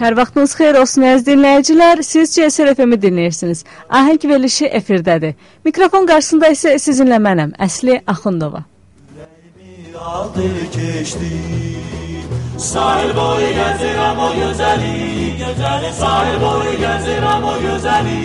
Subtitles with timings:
[0.00, 2.00] Hər vaxtınız xeyir olsun əziz dinləyicilər.
[2.00, 3.66] Siz CSR FM-i dinləyirsiniz.
[3.92, 5.36] Ahəng verilişi efirdədir.
[5.68, 8.64] Mikrofon qarşısında isə sizinlə mənəm, Əsli Axundova.
[10.00, 11.30] aldı keçdi
[12.58, 14.94] Sahil boyu gəzirəm o gözəli
[15.40, 18.18] Gözəli sahil boyu gəzirəm o gözəli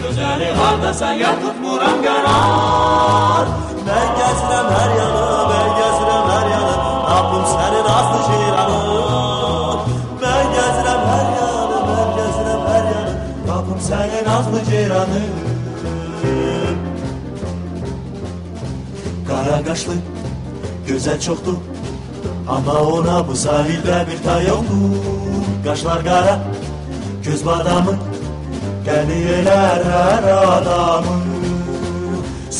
[0.00, 3.46] Gözəli hardasan ya tutmuram qərar
[3.88, 6.74] Mən gəzirəm hər yana, mən gəzirəm hər yana
[7.08, 8.71] Tapım sənin aslı ceyranı
[13.92, 15.22] sənin aslı ceyranı
[19.28, 19.96] Qara qaşlı
[20.88, 21.58] Gözəl çoxdur
[22.54, 26.34] Amma ona bu sahildə bir tay yoxdur Qaşlar qara,
[27.24, 27.92] göz badamı.
[28.86, 31.14] Qəli elər hər adamı.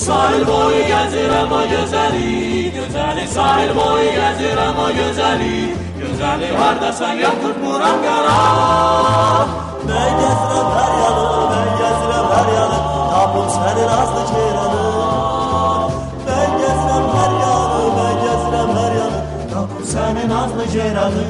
[0.03, 2.28] Sahil boyu gəzirəm o gözəli
[2.77, 5.58] Gözəli sahil boyu gəzirəm o gözəli
[5.98, 12.77] Gözəli hardasan ya tutmuram qara Mən gəzirəm hər yanı, mən gəzirəm hər yanı
[13.12, 14.84] Tapım sənin azlı ceyranı
[16.27, 21.25] Ben gezirəm hər yanı, ben gezirəm hər yanı Tapım sənin azlı ceyranı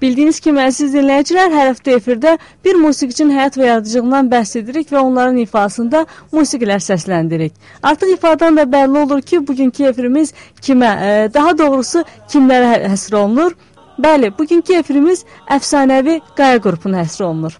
[0.00, 2.30] Bildiyiniz kimi əziz dinləyicilər, hər həftə efirdə
[2.64, 7.52] bir musiqiçinin həyat və yaradıcılığından bəhs edirik və onların ifasında musiqilər səsləndirik.
[7.84, 10.32] Artıq ifadən də bəlli olur ki, bugünkü efirimiz
[10.64, 12.00] kimə, e, daha doğrusu
[12.32, 13.52] kimlərə hə- həsr olunur?
[14.04, 15.24] Bəli, bugünkü efirimiz
[15.56, 17.56] əfsanəvi Qaya qrupuna həsr olunur.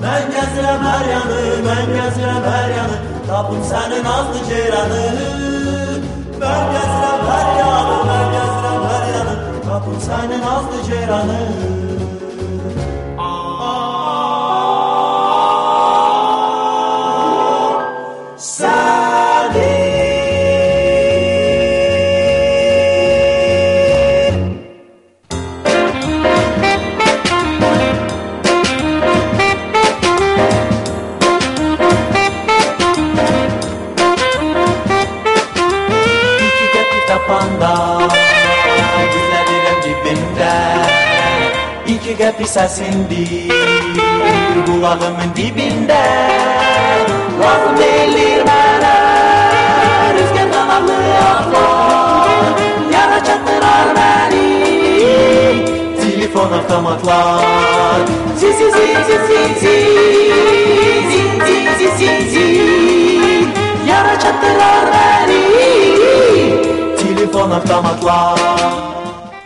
[0.00, 5.02] Ben gezirəm hər yanı, ben gezirəm hər yanı Tapım sənin azlı ceyranı
[6.40, 9.36] Ben gezirəm hər yanı, ben gezirəm hər yanı
[9.68, 11.79] Tapım sənin azlı ceyranı
[42.40, 43.52] bisa sindir
[44.66, 46.04] Kulağımın dibinde
[47.40, 48.94] Laf delir bana
[50.14, 52.28] Rüzgardan alır aklar
[52.92, 54.46] Yana çattırar beni
[56.00, 58.06] Telefon avtomatlar
[58.36, 59.86] Zin zin zin zin zin zin
[61.10, 63.48] Zin zin zin zin zin
[63.88, 65.42] Yana çattırar beni
[66.96, 68.40] Telefon avtomatlar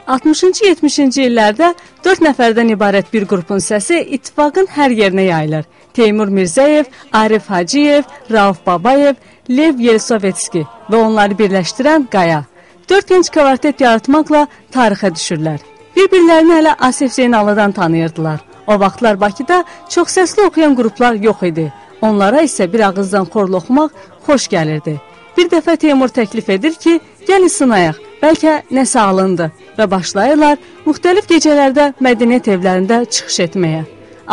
[0.06, 1.71] 60-70-ci illərdə
[2.05, 5.65] 4 nəfərdən ibarət bir qrupun səsi ittifaqın hər yerinə yayılır.
[5.97, 9.15] Teymur Mirzəyev, Arif Hacıyev, Rauf Babayev,
[9.49, 12.43] Lev Yelisovetski və onları birləşdirən Qaya.
[12.91, 14.43] 4 gənc kvartet yaratmaqla
[14.75, 15.63] tarixə düşürlər.
[15.97, 18.41] Bir-birlərini hələ Asif Zeynallıdan tanıyırdılar.
[18.67, 21.71] O vaxtlar Bakıda çox səsli oxuyan qruplar yox idi.
[22.03, 24.99] Onlara isə bir ağızdan xorla oxumaq xoş gəlirdi.
[25.37, 31.91] Bir dəfə Teymur təklif edir ki, gəlin sınayaq, bəlkə nəsə alındı və başlayırlar müxtəlif gecələrdə
[32.07, 33.85] mədəniyyət evlərində çıxış etməyə.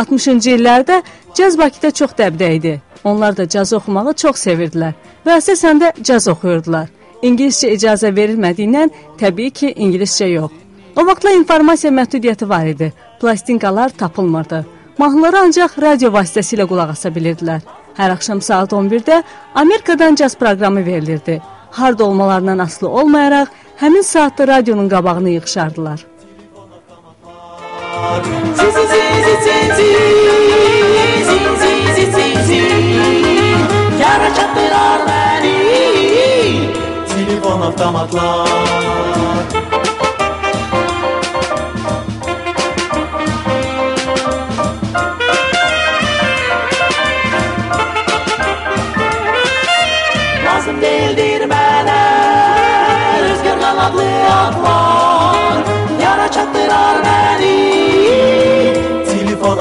[0.03, 1.01] 60-cı illərdə
[1.35, 2.73] caz Bakıda çox dəbdə idi.
[3.03, 4.93] Onlar da caz oxumağı çox sevirdilər
[5.25, 6.87] və əsasən də caz oxuyurdular.
[7.21, 10.53] İngiliscə icazə verilmədiyindən təbii ki, ingiliscə yox.
[10.95, 12.93] O vaxtlar informasiya məhdudiyyəti var idi.
[13.21, 14.65] Plastinkalar tapılmırdı.
[14.97, 17.61] Mahnıları ancaq radio vasitəsilə qulaq asa bilirdilər.
[17.97, 19.23] Hər axşam saat 11-də
[19.55, 21.41] Amerikadan caz proqramı verilirdi.
[21.71, 23.47] Harda olmalarından asılı olmayaraq
[23.81, 26.05] həmin saatda radionun qabağını yığışardılar.
[28.55, 29.11] Zin zin
[31.59, 32.71] zin zin zin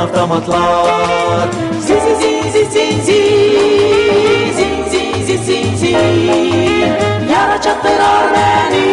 [0.00, 1.48] avtomatlar
[1.80, 3.00] Zin zin zin zin zin
[4.56, 5.96] zin Zin zin zin zin
[7.32, 8.84] Yara çattırar beni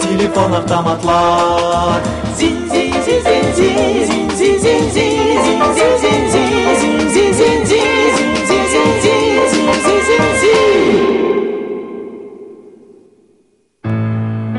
[0.00, 2.00] Telefon avtomatlar
[2.36, 7.32] Zin zin zin zin zin Zin zin zin zin Zin zin zin zin Zin zin
[7.32, 7.88] zin zin
[8.48, 11.20] Zin zin zin zin Zin zin zin zin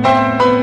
[0.03, 0.60] Tale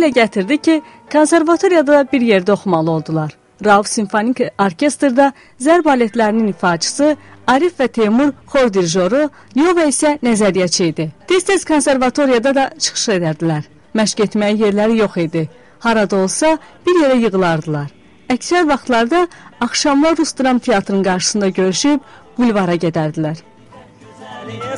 [0.00, 0.80] ilə gətirdi ki,
[1.12, 3.36] konservatoriyada bir yerdə oxumalı oldular.
[3.64, 7.16] Rauf Simfonik Orkestrda zərb aletlərinin ifaçısı,
[7.46, 9.26] Arif və Teymur xor dirijoru,
[9.58, 11.08] Yova isə nəzəriyyəçi idi.
[11.28, 13.66] Tez-tez konservatoriyada da çıxış edərdilər.
[13.98, 15.48] Məşq etməyə yerləri yox idi.
[15.84, 16.56] Harada olsa
[16.86, 17.90] bir yerə yığılardılar.
[18.30, 19.26] Əksər vaxtlarda
[19.60, 22.00] axşamlar Rus dram teatrının qarşısında görüşüb
[22.38, 23.42] bulvara gedərdilər.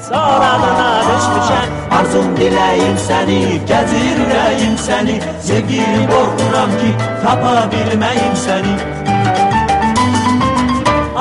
[0.09, 3.39] Soranına düşmüşəm Arzum diləyim səni
[3.71, 5.15] Gəzir ürəyim səni
[6.11, 6.91] qorxuram ki
[7.23, 8.75] Tapa bilməyim səni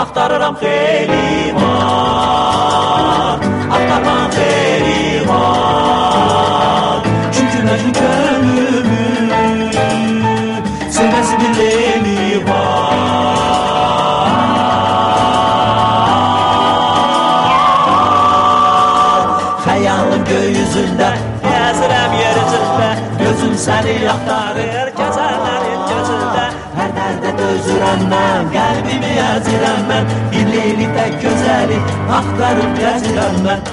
[0.01, 3.37] Axtarıram xeyli var
[3.75, 7.01] Axtarmam xeyli var
[7.35, 8.40] Çünki məcnun
[28.11, 31.77] mən Qəlbimi əzirəm mən Bir leyli tək gözəli
[32.19, 33.69] Axtarıb gəzirəm mən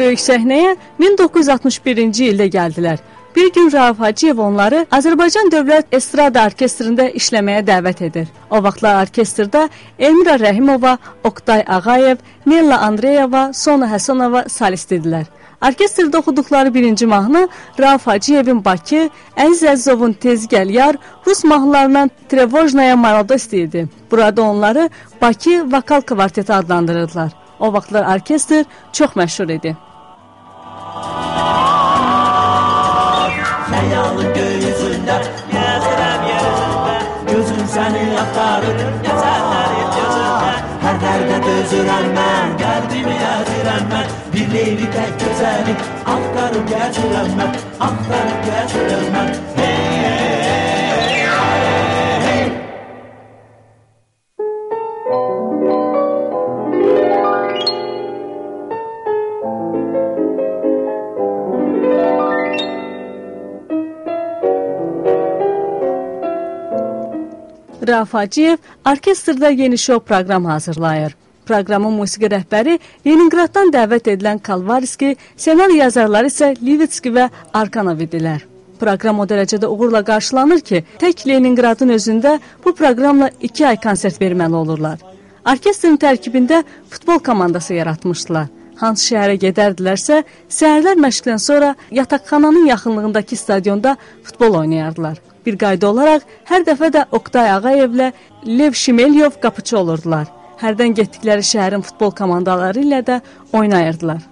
[0.00, 3.02] Böyük səhnəyə 1961-ci ildə gəldilər.
[3.36, 8.28] Bir gün Rauf Hacıyev onları Azərbaycan Dövlət Estrada Orkestrində işləməyə dəvət edir.
[8.50, 9.68] O vaxtlar orkestrdə
[9.98, 15.28] Elmira Rəhimova, Oktay Ağayev, Nella Andreyeva, Sona Həsənova solist idilər.
[15.62, 17.48] Orkestrdə oxuduqları birinci mahnı
[17.78, 23.88] Rauf Hacıyevin Bakı, Əziz Əzizovun Tez gəl yar rus mahnılarından Trevojnaya Maladost idi.
[24.10, 24.90] Burada onları
[25.22, 27.32] Bakı vokal kvarteti adlandırırdılar.
[27.60, 29.76] O vaxtlar orkestr çox məşhur idi.
[33.70, 35.16] Xəyalın göyüzündə
[35.52, 36.96] Gəzirəm yer üzündə
[37.30, 40.52] Gözüm səni axtarır Gəzərlərin gözündə
[40.84, 45.76] Hər dərdə dözürəm mən Qəlbimi əzirəm mən Bir leyli tək gözəli
[46.16, 47.58] Axtarıb gəzirəm mən
[47.88, 48.09] Axtarıb
[68.00, 68.56] Rauf Hacıyev
[68.90, 71.16] orkestrda yeni şou proqram hazırlayır.
[71.46, 78.40] Proqramın musiqi rəhbəri Leningraddan dəvət edilən Kalvarski, ssenari yazarları isə Livitski və Arkanov idilər.
[78.80, 84.56] Proqram o dərəcədə uğurla qarşılanır ki, tək Leningradın özündə bu proqramla 2 ay konsert verməli
[84.62, 84.98] olurlar.
[85.52, 88.46] Orkestrin tərkibində futbol komandası yaratmışdılar.
[88.80, 95.20] Hansı şəhərə gedərdilərsə, səhərlər məşqdən sonra yataqxananın yaxınlığındakı stadionda futbol oynayardılar.
[95.45, 98.11] Bir qayda olaraq hər dəfə də Oktay Ağayevlə
[98.45, 100.29] Lev Şimelyov qapıçı olurdular.
[100.61, 103.19] Hərdən getdikləri şəhərin futbol komandaları ilə də
[103.53, 104.23] oynayırdılar.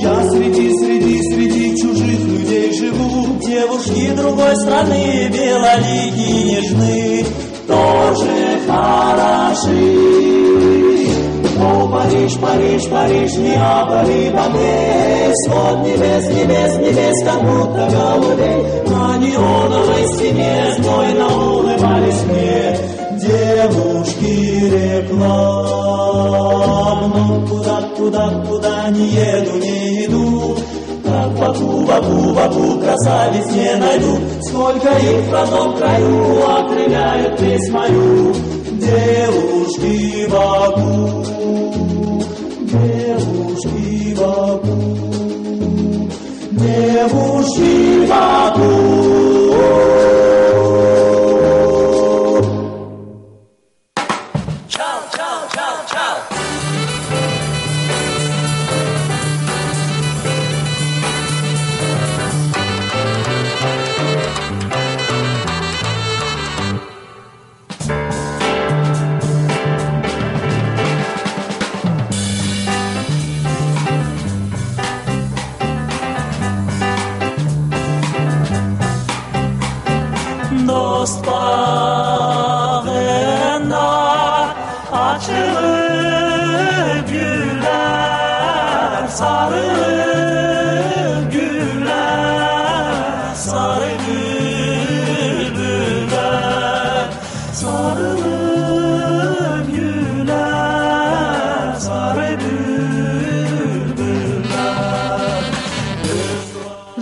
[0.00, 7.24] Я среди, среди, среди чужих людей живу Девушки другой страны, белоликие нежны
[7.66, 10.41] Тоже хороши
[11.63, 18.59] О, Париж, Париж, Париж, Неаполь и Бомбей Свод небес, небес, небес, как будто голубей.
[18.87, 22.77] На неоновой стене знойно улыбались мне
[23.17, 24.33] Девушки
[24.73, 25.73] реклам.
[27.15, 30.57] Но куда, куда, куда не еду, не иду.
[31.05, 34.17] Как Баку, Баку, Баку, красавиц не найду.
[34.41, 38.33] Сколько их в родном краю окрыляют песнь мою
[38.83, 41.23] Deus que babu,
[42.71, 44.77] Deus que babu,
[46.51, 49.32] Deus que babu.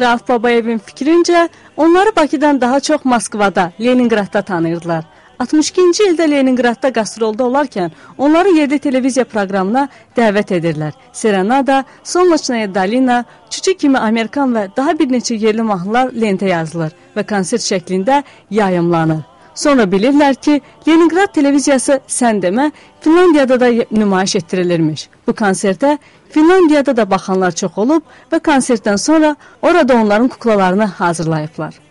[0.01, 5.05] Rauf Babayevin fikrincə, onları Bakıdan daha çox Moskvada, Leningradda tanıyırdılar.
[5.39, 10.93] 62-ci ildə Leningradda qastrolda olarkən onları yerli televiziya proqramına dəvət edirlər.
[11.13, 17.25] Serenada, Solnoçnaya Dalina, Çuçu kimi Amerikan və daha bir neçə yerli mahnılar lentə yazılır və
[17.34, 19.31] konsert şəklində yayımlanır.
[19.55, 25.10] Sonra bilirlər ki, Leningrad televiziyası sən demə Finlandiyada da nümayiş etdirilirmiş.
[25.27, 25.98] Bu konsertə
[26.29, 31.90] Finlandiyada da baxanlar çox olub və konsertdən sonra orada onların kuklalarını hazırlayıblar.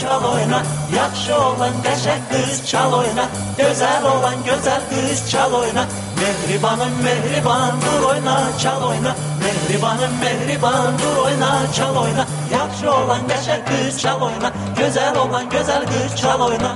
[0.00, 0.62] Çal oyna,
[0.96, 3.24] yaxşı olan qəşəng qız çal oyna,
[3.58, 5.84] gözəl olan gözəl qız çal oyna,
[6.20, 13.64] mehribanım mehriban dur oyna, çal oyna, mehribanım mehriban dur oyna, çal oyna, yaxşı olan qəşəng
[13.70, 16.72] qız çal oyna, gözəl olan gözəl qız çal oyna.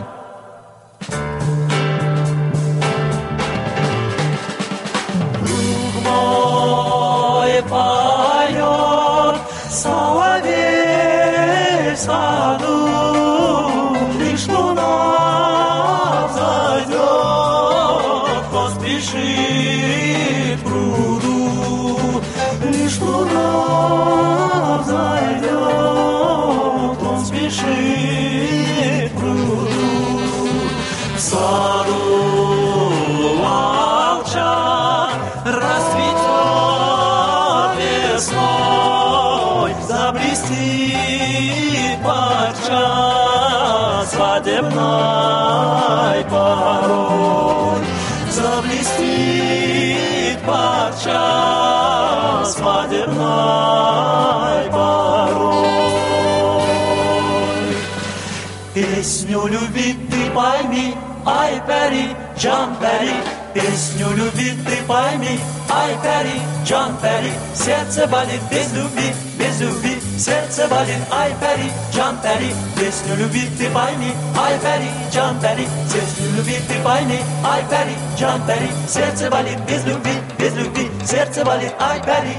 [58.82, 60.96] Песню любви ты пойми,
[61.26, 63.16] ай, пери, can peri,
[63.54, 70.68] песню любви ты пойми, ай, пери, can peri, сердце болит без любви, без любви, сердце
[70.68, 76.58] болит, ай, пери, can peri, песню любви ты пойми, ай, пери, can peri, песню любви
[76.68, 82.00] ты пойми, ай, пери, can peri, сердце болит без любви, без любви, сердце болит, ай,
[82.02, 82.38] пери,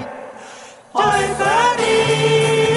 [0.94, 2.71] ай, пери,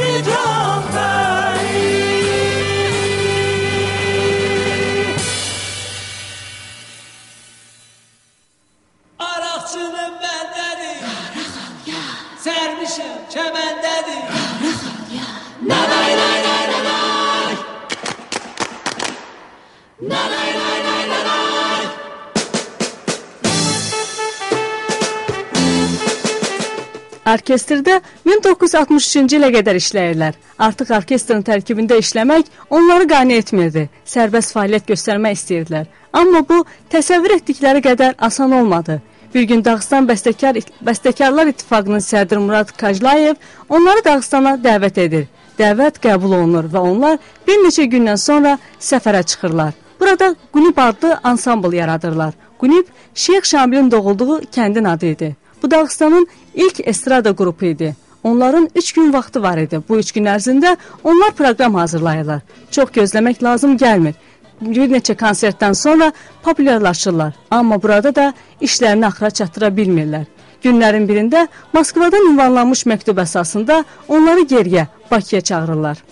[27.26, 30.36] Orkestrdə 1963-cü ilə qədər işləyirlər.
[30.62, 33.88] Artıq orkestrin tərkibində işləmək onları qane etmirdi.
[34.06, 35.88] Sərbəst fəaliyyət göstərmək istəyirdilər.
[36.14, 36.60] Amma bu
[36.92, 39.00] təsəvvür etdikləri qədər asan olmadı.
[39.34, 43.34] Bir gün Dağıstan Bəstəkar Bəstəkarlar İttifaqının sədri Murad Kajlayev
[43.68, 45.26] onları Dağıstana dəvət edir.
[45.58, 47.18] Dəvət qəbul olunur və onlar
[47.48, 49.74] bir neçə gündən sonra səfərə çıxırlar.
[50.00, 52.34] Burada Qunib adlı ansambl yaradırlar.
[52.58, 55.36] Qunib Şeyx Şamilin doğulduğu kəndin adı idi.
[55.62, 57.96] Bu Dağıstanın ilk estrada qrupu idi.
[58.24, 59.80] Onların 3 gün vaxtı var idi.
[59.88, 62.40] Bu 3 gün ərzində onlar proqram hazırlayırlar.
[62.70, 64.14] Çox gözləmək lazım gəlmir.
[64.60, 67.34] Bir neçə konsertdən sonra populyarlaşırlar.
[67.50, 70.24] Amma burada da işlərini axıra çatdıra bilmirlər.
[70.64, 76.02] Günlərin birində Moskvadan ünvanlanmış məktub əsasında onları geriyə Bakıya çağırırlar.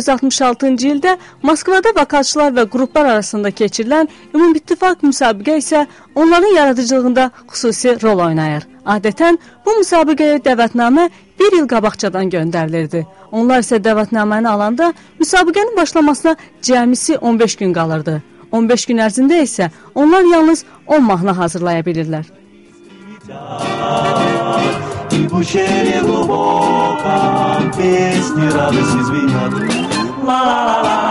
[0.00, 8.24] 1966-cı ildə Moskvada vokalçılar və qruplar arasında keçirilən ümumüttifaq müsabiqə isə onların yaradıcılığında xüsusi rol
[8.28, 8.66] oynayır.
[8.86, 11.08] Adətən bu müsabiqəyə dəvətnamə
[11.40, 13.04] bir il qabaqcadan göndərilirdi.
[13.32, 18.22] Onlar isə dəvətnaməni alanda müsabiqənin başlamasına cəmisi 15 gün qalırdı.
[18.52, 22.24] 15 gün ərzində isə onlar yalnız 10 mahnı hazırlaya bilirlər.
[25.16, 29.79] И в ущелье глубоком песни радости звенят.
[30.23, 31.01] А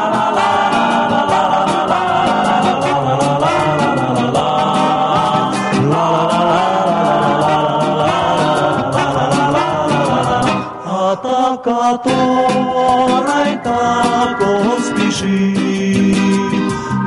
[11.56, 16.16] которой так он спешит,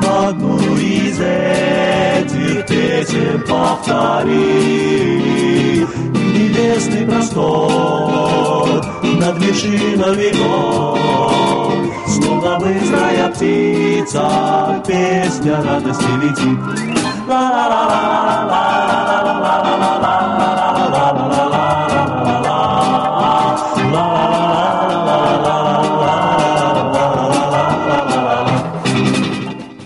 [0.06, 4.34] одну из этих песен повтори.
[6.34, 8.84] Небесный простор
[9.23, 10.99] над вершинами гор,
[12.07, 16.59] Словно быстрая птица, песня радости летит.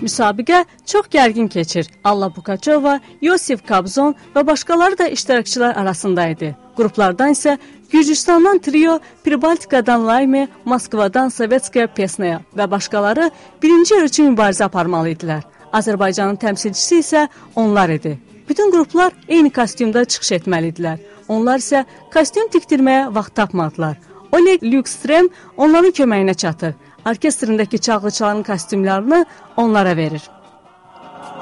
[0.03, 1.87] Müsabiqə çox gərgin keçir.
[2.05, 6.51] Alla Pukaçova, Yosif Kabzon və başqaları da iştirakçılar arasında idi.
[6.77, 7.57] Qruplardan isə
[7.92, 13.30] Gürcüstandan trio, Pribaltikadan Layme, Moskvadan Sovetskaya Pesnaya və başqaları
[13.64, 15.44] birinci yer üçün mübarizə aparmalı idilər.
[15.74, 18.18] Azərbaycanın təmsilçisi isə onlar idi.
[18.50, 21.00] Bütün qruplar eyni kostyumda çıxış etməli idilər.
[21.28, 23.98] Onlar isə kostyum tikdirməyə vaxt tapmadılar.
[24.32, 26.74] Oleg Lükstrem onların köməyinə çatır.
[27.06, 29.26] Orkestrindəki çalğıçıların kostyumlarını
[29.58, 30.30] onlara verir.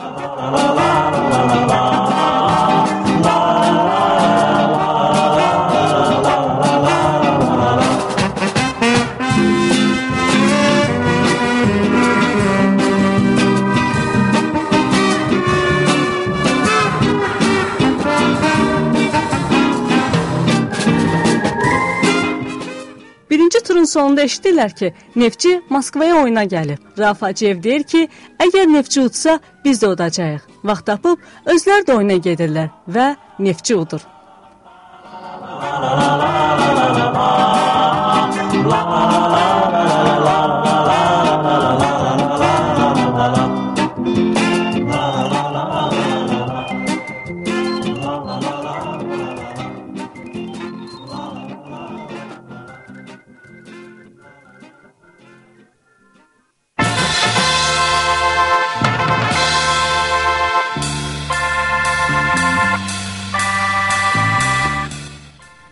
[0.05, 2.34] Birinci turun
[23.95, 26.81] sonunda eşidirlər ki, Neftçi Moskvaya oyuna gəlib.
[26.99, 28.07] Rauf Hacıyev deyir ki,
[28.47, 30.49] əgər Neftçi udsa, biz də udacağıq.
[30.71, 31.17] Vaxt tapıb
[31.53, 33.07] özləri də oyuna gedirlər və
[33.39, 34.03] Neftçi udur.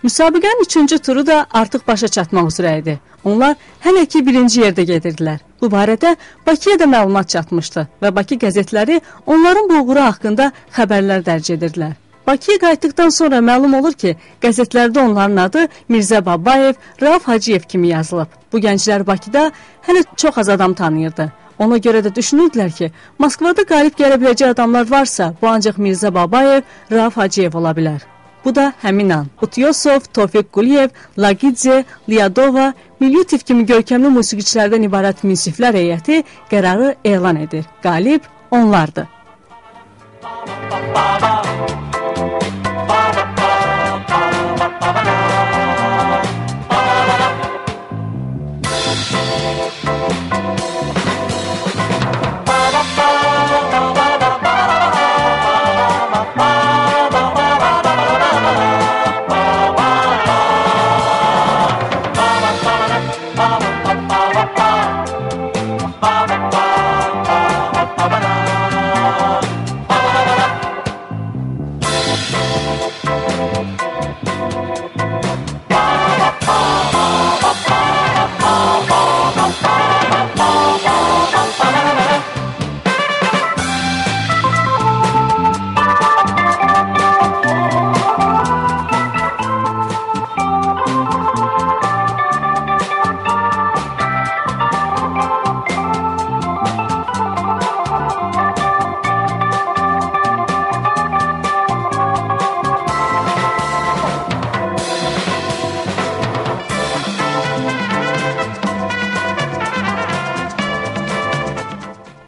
[0.03, 2.99] Müsabiqənin üçüncü turu da artıq başa çatmaq üzrə idi.
[3.23, 5.37] Onlar hələ ki birinci yerdə gedirdilər.
[5.61, 6.15] Bu barədə
[6.47, 11.95] Bakıya da məlumat çatmışdı və Bakı qəzetləri onların bu uğuru haqqında xəbərlər dərc edirdilər.
[12.27, 18.27] Bakıya qayıtdıqdan sonra məlum olur ki, qəzetlərdə onların adı Mirzə Babayev, Rauf Hacıyev kimi yazılıb.
[18.51, 19.51] Bu gənclər Bakıda
[19.87, 21.31] hələ çox az adam tanıyırdı.
[21.59, 26.63] Ona görə də düşünürdülər ki, Moskvada qalib gələ biləcək adamlar varsa, bu ancaq Mirzə Babayev,
[26.91, 28.12] Rauf Hacıyev ola bilər.
[28.45, 29.27] Bu da həmin an.
[29.41, 37.65] Butyosov, Tofiq Quliyev, Lagidze, Liyadova, Milyutiv kimi görkəmli musiqiçilərdən ibarət münsiflər heyəti qərarı elan edir.
[37.84, 39.08] Qalib onlardır.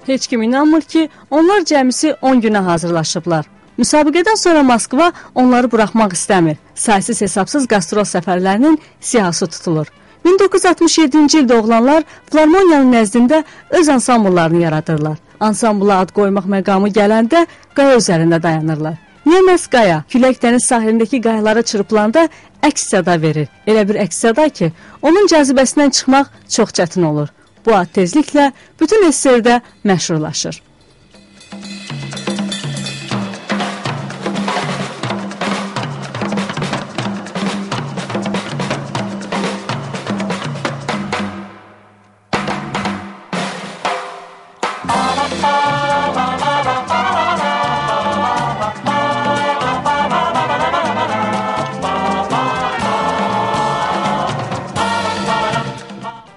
[0.07, 3.45] Heç kim inanmır ki, onlar cəmisi 10 günə hazırlaşıblar.
[3.77, 6.57] Müsabiqədən sonra Moskva onları buraxmaq istəmir.
[6.75, 9.87] Saysız hesabsız qastrol səfərlərinin siyahısı tutulur.
[10.25, 15.17] 1967-ci ildə oğlanlar Filarmoniyanın nəzdində öz ansambllarını yaradırlar.
[15.39, 18.95] Ansambla ad qoymaq məqamı gələndə qaya üzərində dayanırlar.
[19.25, 20.03] Məhz qaya?
[20.09, 22.27] Külək dəniz sahilindəki qayalara çırpılanda
[22.63, 23.47] əks səda verir.
[23.67, 27.29] Elə bir əks səda ki, onun cazibəsindən çıxmaq çox çətin olur.
[27.65, 30.61] Bu ad tezliklə bütün SSR-də məşhurlaşır.–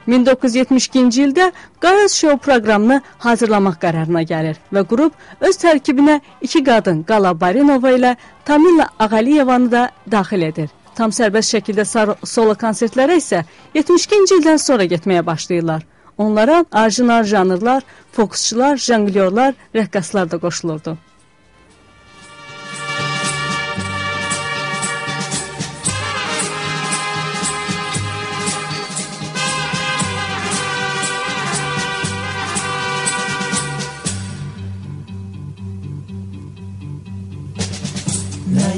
[0.08, 1.50] 1972-ci ildə
[1.84, 6.18] Qaras Show proqramını hazırlamaq qərarına gəlir və qrup öz tərkibinə
[6.48, 8.14] iki qadın Qala Barinova ilə
[8.48, 10.70] Tamila Ağaliyevanı da daxil edir.
[10.96, 11.84] Tam sərbəst şəkildə
[12.24, 13.44] solo konsertlərə isə
[13.74, 15.84] 72-ci ildən sonra getməyə başlayırlar.
[16.18, 20.96] Onlara orijinal janrlar, fokusçular, janglyorlar, rəqqaslar da qoşulurdu.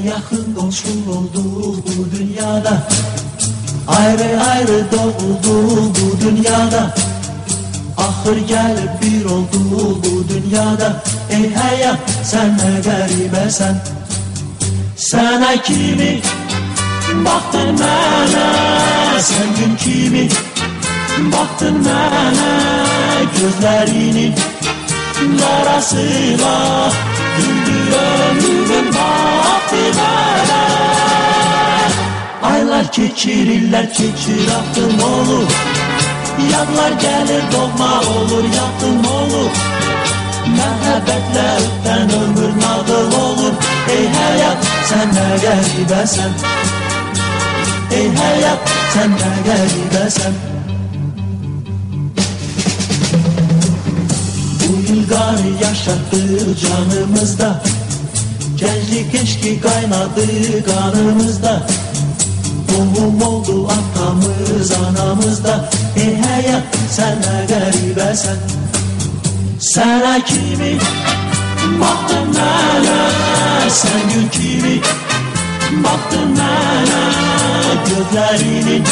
[0.07, 2.87] Yakın komşu olduk bu dünyada.
[3.87, 6.95] Ayrı ayrı doğulduk bu dünyada.
[7.97, 11.03] Ahır gelip bir olduk bu dünyada.
[11.29, 13.81] Ey hayat sen ne garibesen
[14.97, 16.21] Sana kimi
[17.25, 19.19] baktın bana?
[19.19, 20.29] Sen gün kimi
[21.31, 22.61] baktın bana?
[23.39, 24.35] Gözlerinin
[25.61, 26.91] arasına
[27.37, 29.30] Güldü ömrümün baktı
[29.97, 30.61] bana
[32.53, 35.49] Aylar keçirirler keçir aklım olur.
[36.51, 39.51] Yadlar gelir doğma olur yakın olur
[40.57, 43.53] Məhəbbətlə ötən ömür nağıl olur.
[43.93, 46.33] Ey həyat sən nə qəribəsən
[47.97, 50.39] Ey həyat sən nə qəribəsən
[54.61, 56.21] Bu ilgar yaşattı
[56.63, 57.80] canımızda
[58.61, 60.25] Gençlik eşki kaynadı
[60.65, 61.67] kanımızda.
[62.69, 65.69] Doğum oldu atamız anamızda.
[65.95, 68.37] Ey hayat sen ne garibesen
[69.59, 70.77] Sana kimi?
[71.81, 73.09] Baktın nana
[73.69, 74.81] Sen gün kimi?
[75.83, 77.01] Baktın nana
[77.85, 78.83] Gözlerinin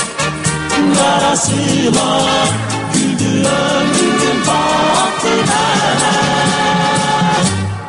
[0.96, 2.22] karasıyla
[2.94, 6.39] Güldü ömrümün baktı nana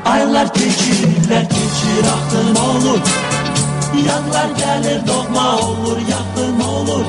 [0.05, 3.01] Aylar geçirirler geçir aklım olur.
[4.09, 7.05] Yanlar gelir doğma olur yakın olur.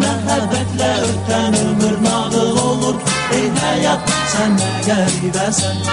[0.00, 2.94] Məhəbbətlə ötən ömür nağıl olur.
[3.32, 5.84] Ey həyat sən nə qəribəsən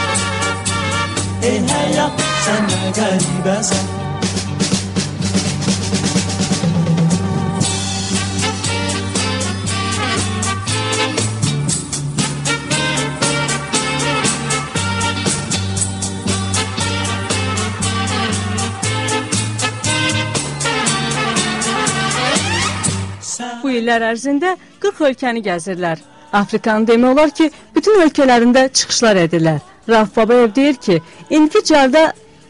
[1.44, 4.05] Ey həyat sən nə qəribəsən
[23.80, 26.04] illər ərzində 40 ölkəni gəzirlər.
[26.34, 29.60] Afrikanı demək olar ki, bütün ölkələrində çıxışlar edirlər.
[29.90, 32.08] Rauf Babayev deyir ki, indiki cəldə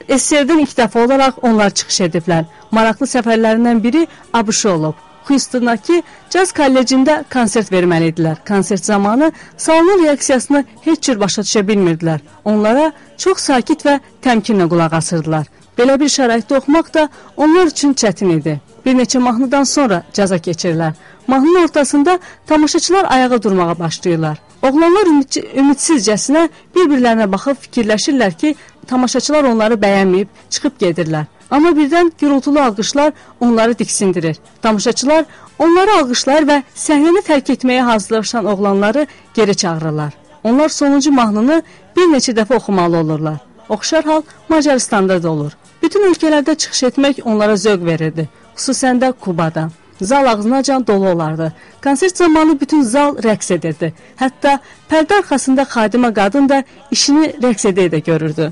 [0.07, 2.45] SSR-dən ilk dəfə olaraq onlar çıxış ediblər.
[2.71, 5.01] Maraqlı səfərlərindən biri ABŞ olub.
[5.25, 8.37] Houstondakı Caz kollecində konsert verməli idilər.
[8.47, 12.21] Konsert zamanı salonun reaksiyasını heç cür başa düşə bilmirdilər.
[12.45, 15.49] Onlara çox sakit və təmkinlə qulaq asırdılar.
[15.77, 18.59] Belə bir şəraitdə oxumaq da onlar üçün çətin idi.
[18.85, 20.93] Bir neçə mahnıdan sonra caza keçirlər.
[21.27, 24.41] Mahnının ortasında tamaşaçılar ayağa durmağa başlayırlar.
[24.61, 28.55] Oğlanlar ümid ümidsizcəsinə bir-birlərinə baxıb fikirləşirlər ki,
[28.87, 31.25] tamaşaçılar onları bəyənməyib çıxıb gedirlər.
[31.51, 34.37] Amma birdən gürültülü alqışlar onları diksindirir.
[34.61, 35.25] Tamaşaçılar
[35.59, 40.13] onları alqışlayır və səhnəni tərk etməyə hazırlaşan oğlanları geri çağırırlar.
[40.43, 41.61] Onlar sonuncu mahnını
[41.97, 43.37] bir neçə dəfə oxumalı olurlar.
[43.69, 45.51] Oxşar hal Macaristanda da olur.
[45.81, 49.69] Bütün ölkələrdə çıxış etmək onlara zövq verirdi, xüsusən də Kubada.
[50.01, 51.53] Zal ağzınacan dolu olardı.
[51.83, 53.93] Konsert zamanı bütün zal rəqs edirdi.
[54.19, 54.59] Hətta
[54.91, 58.51] pərdə arxasında xadimə qadın da işini rəqs edə-edə görürdü.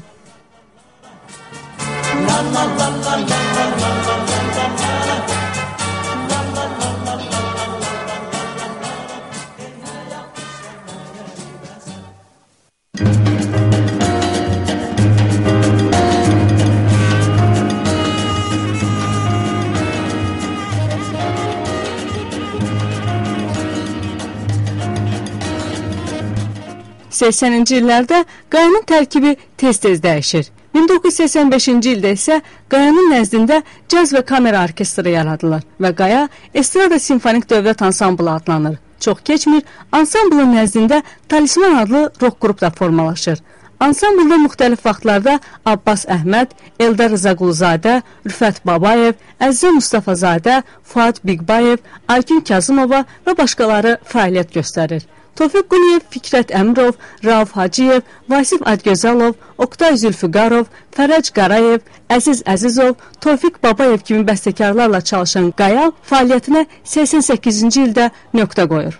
[27.14, 30.52] 80-ci illərdə qayanın tərkibi tez-tez dəyişir.
[30.74, 32.40] 1985-ci ildə isə
[32.74, 33.60] Qayanın nəzdində
[33.92, 36.24] caz və kamera orkestri yaradılır və Qaya
[36.54, 38.80] Estrada Simfonik Dövlət Ansamblı adlanır.
[39.00, 43.38] Çox keçmir, ansamblın nəzdində Talisman adlı rock qrup da formalaşır.
[43.84, 53.04] Ansamblda müxtəlif vaxtlarda Abbas Əhməd, Eldar Rızaquluzadə, Rüfət Babayev, Əzizə Mustafazadə, Fuad Biqbayev, Aykin Kazımova
[53.28, 55.04] və başqaları fəaliyyət göstərir.
[55.40, 61.82] Tofiq Quliyev, Fikrət Əmrov, Rauf Hacıyev, Vasif Adgözəlov, Oktay Zülfüqarov, Fərəc Qarayev,
[62.14, 69.00] Əziz Əzizov, Tofiq Babayev kimi bəstəkarlarla çalışan Qaya fəaliyyətinə 88-ci ildə nöqtə qoyur.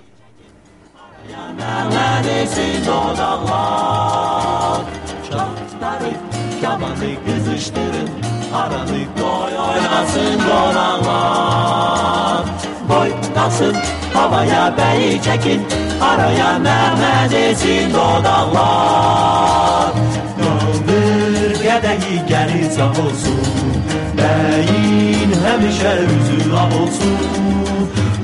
[6.64, 8.10] Kabanı kızıştırın
[8.56, 12.46] Aranı koy oynasın donanlar
[12.90, 13.76] Boynasın
[14.24, 15.62] havaya beyi çekin.
[16.02, 19.92] Araya neredesin dodaklar
[20.40, 23.40] Döndür gedeyi geri sağ olsun.
[24.18, 27.18] Beyin hemişe yüzü av olsun.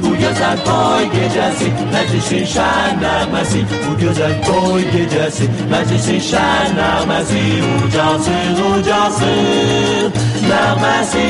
[0.03, 7.43] Bu güzel toy gecesi Meclisin şen nəğməsi Bu güzel toy gecesi Meclisin şen nəğməsi
[7.88, 10.12] Ucasın ucasın
[10.49, 11.27] nəğməsi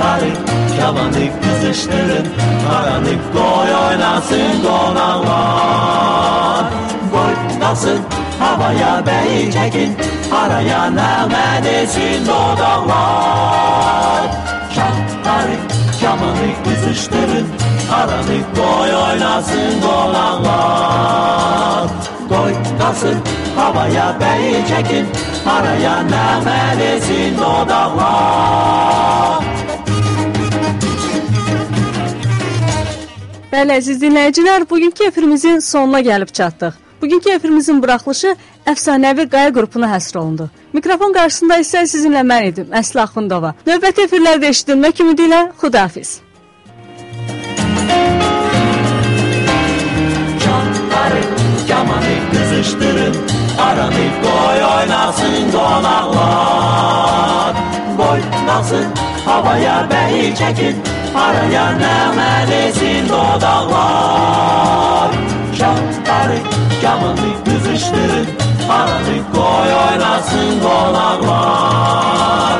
[0.00, 0.36] Tarık
[0.80, 2.26] Yabanlık kızıştırın.
[2.68, 6.64] Karanlık gol oynasın donanlar
[7.12, 7.96] Gol nasıl?
[8.40, 9.96] Havaya beyi çekin.
[10.44, 14.22] Araya nağmen esin donanlar
[14.74, 15.60] Şah Tarık
[16.02, 17.46] Yabanlık kızıştırın.
[17.90, 21.88] Karanlık gol oynasın donanlar
[22.28, 23.14] Gol nasıl?
[23.56, 25.06] Havaya beyi çekin.
[25.46, 29.39] Araya nağmen esin donanlar
[33.50, 36.76] Bəli, əziz dinləyicilər, bugünkü efirimizin sonuna gəlib çatdıq.
[37.02, 38.34] Bugünkü efirimizin buraxılışı
[38.72, 40.46] əfsanəvi Qaya qrupuna həsr olundu.
[40.76, 43.50] Mikrofon qarşısında isə sizinlə mən idim, Əsli Axundova.
[43.66, 46.20] Növbəti efirlərdə eşidilmək ümidi ilə xudahafiz.
[50.44, 51.22] Çanları
[51.68, 53.14] kamanı kızıştırın
[53.58, 57.39] Aranı koy oynasın konaklar
[58.10, 58.86] oynasın
[59.26, 60.76] Havaya beyi çekin.
[61.14, 65.10] Araya nəməlisin dodaqlar
[65.58, 66.38] Şahtarı,
[66.82, 68.28] gamını büzüşdürün
[68.70, 72.58] Aranı qoy oynasın qonaqlar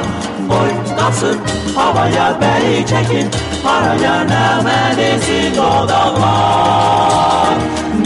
[0.60, 1.38] Oynasın
[1.76, 3.28] havaya beyi çekin.
[3.74, 7.54] Araya nəməlisin dodaqlar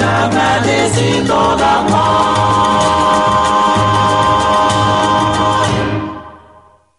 [0.01, 1.85] Nəməlisin dodaqlar